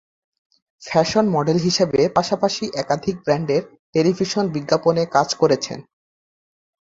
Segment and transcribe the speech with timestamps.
[0.83, 3.63] Fashion model হিসেবে পাশাপাশি একাধিক ব্র্যান্ডের
[3.93, 5.79] টেলিভিশন বিজ্ঞাপনে কাজ করেছেন।